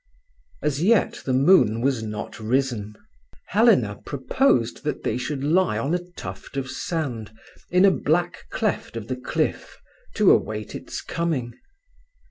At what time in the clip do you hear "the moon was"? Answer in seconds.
1.27-2.01